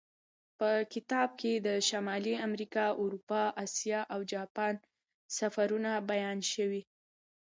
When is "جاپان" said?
4.33-4.73